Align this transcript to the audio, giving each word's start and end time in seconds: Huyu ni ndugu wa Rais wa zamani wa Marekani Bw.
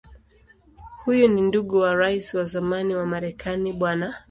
Huyu 1.05 1.27
ni 1.27 1.41
ndugu 1.41 1.77
wa 1.77 1.95
Rais 1.95 2.33
wa 2.33 2.43
zamani 2.45 2.95
wa 2.95 3.05
Marekani 3.05 3.73
Bw. 3.73 4.03